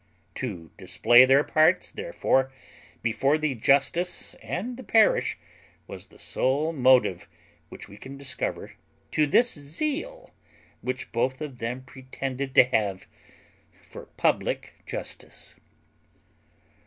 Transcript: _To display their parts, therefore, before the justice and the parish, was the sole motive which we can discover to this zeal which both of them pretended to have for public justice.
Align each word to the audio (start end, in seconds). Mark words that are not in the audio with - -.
_To 0.33 0.71
display 0.79 1.25
their 1.25 1.43
parts, 1.43 1.91
therefore, 1.91 2.51
before 3.03 3.37
the 3.37 3.53
justice 3.53 4.33
and 4.41 4.75
the 4.75 4.81
parish, 4.83 5.37
was 5.85 6.07
the 6.07 6.17
sole 6.17 6.73
motive 6.73 7.27
which 7.69 7.87
we 7.87 7.97
can 7.97 8.17
discover 8.17 8.73
to 9.11 9.27
this 9.27 9.53
zeal 9.53 10.31
which 10.81 11.11
both 11.11 11.39
of 11.39 11.59
them 11.59 11.83
pretended 11.83 12.55
to 12.55 12.63
have 12.63 13.05
for 13.83 14.07
public 14.17 14.73
justice. 14.87 15.53